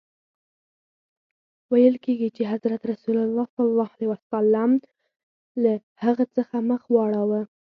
[1.71, 3.17] ویل کیږي چي حضرت رسول
[3.53, 3.55] ص
[5.63, 7.41] له هغه څخه مخ واړاوه.